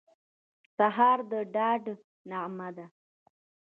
سهار 0.77 1.19
د 1.31 1.33
ډاډ 1.53 1.83
نغمه 2.29 2.69
ده. 2.77 2.85